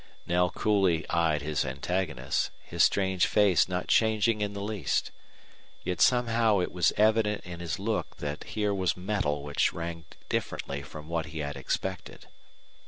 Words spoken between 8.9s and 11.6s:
metal which rang differently from what he had